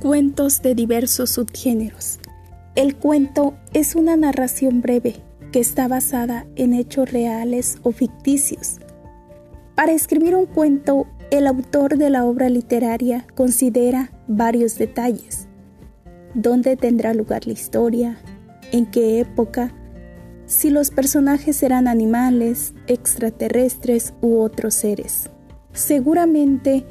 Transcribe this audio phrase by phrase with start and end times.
[0.00, 2.20] Cuentos de diversos subgéneros.
[2.76, 5.16] El cuento es una narración breve
[5.50, 8.78] que está basada en hechos reales o ficticios.
[9.74, 15.48] Para escribir un cuento, el autor de la obra literaria considera varios detalles.
[16.32, 18.18] ¿Dónde tendrá lugar la historia?
[18.70, 19.74] ¿En qué época?
[20.46, 25.28] Si los personajes serán animales, extraterrestres u otros seres.
[25.72, 26.86] Seguramente,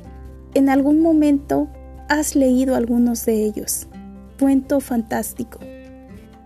[0.55, 1.69] en algún momento
[2.09, 3.87] has leído algunos de ellos.
[4.39, 5.59] Cuento fantástico.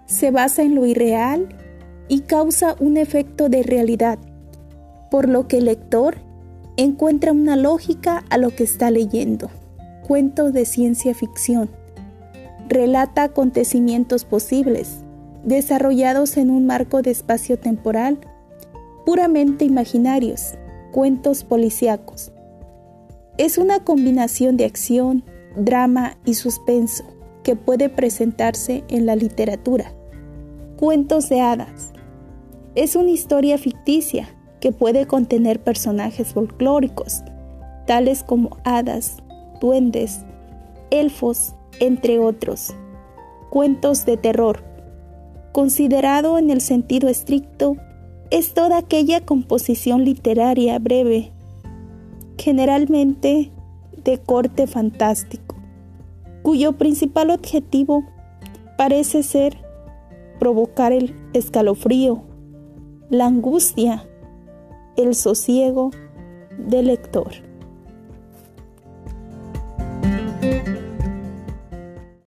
[0.05, 1.49] Se basa en lo irreal
[2.07, 4.19] y causa un efecto de realidad,
[5.09, 6.17] por lo que el lector
[6.77, 9.49] encuentra una lógica a lo que está leyendo.
[10.07, 11.69] Cuento de ciencia ficción.
[12.67, 14.97] Relata acontecimientos posibles,
[15.43, 18.19] desarrollados en un marco de espacio temporal
[19.05, 20.53] puramente imaginarios,
[20.91, 22.31] cuentos policíacos.
[23.37, 25.23] Es una combinación de acción,
[25.55, 27.03] drama y suspenso
[27.43, 29.93] que puede presentarse en la literatura.
[30.77, 31.91] Cuentos de hadas.
[32.75, 37.21] Es una historia ficticia que puede contener personajes folclóricos,
[37.87, 39.17] tales como hadas,
[39.59, 40.21] duendes,
[40.91, 42.73] elfos, entre otros.
[43.49, 44.63] Cuentos de terror.
[45.51, 47.75] Considerado en el sentido estricto,
[48.29, 51.31] es toda aquella composición literaria breve,
[52.37, 53.51] generalmente
[54.25, 55.55] corte fantástico,
[56.41, 58.03] cuyo principal objetivo
[58.77, 59.57] parece ser
[60.39, 62.23] provocar el escalofrío,
[63.09, 64.07] la angustia,
[64.97, 65.91] el sosiego
[66.57, 67.50] del lector.